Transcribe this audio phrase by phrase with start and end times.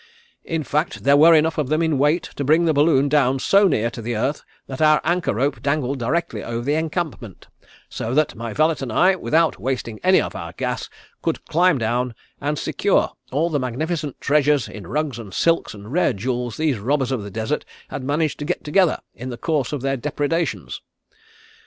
[0.43, 3.67] In fact, there were enough of them in weight to bring the balloon down so
[3.67, 7.45] near to the earth that our anchor rope dangled directly over the encampment,
[7.87, 10.89] so that my valet and I, without wasting any of our gas,
[11.21, 16.13] could climb down and secure all the magnificent treasures in rugs and silks and rare
[16.13, 19.81] jewels these robbers of the desert had managed to get together in the course of
[19.83, 20.81] their depredations.